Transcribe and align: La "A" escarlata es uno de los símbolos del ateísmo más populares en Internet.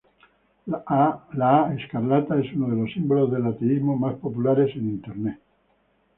La 0.65 0.79
"A" 0.87 1.75
escarlata 1.77 2.35
es 2.39 2.51
uno 2.55 2.69
de 2.69 2.75
los 2.81 2.91
símbolos 2.91 3.31
del 3.31 3.45
ateísmo 3.45 3.95
más 3.97 4.15
populares 4.15 4.75
en 4.75 4.89
Internet. 4.89 5.39